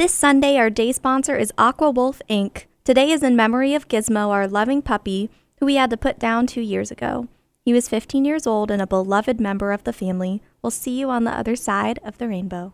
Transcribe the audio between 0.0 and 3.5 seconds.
This Sunday, our day sponsor is Aquawolf Inc. Today is in